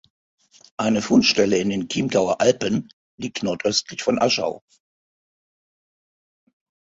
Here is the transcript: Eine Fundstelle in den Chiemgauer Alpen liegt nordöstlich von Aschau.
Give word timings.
Eine 0.77 1.03
Fundstelle 1.03 1.59
in 1.59 1.69
den 1.69 1.87
Chiemgauer 1.87 2.41
Alpen 2.41 2.89
liegt 3.19 3.43
nordöstlich 3.43 4.01
von 4.01 4.17
Aschau. 4.17 4.63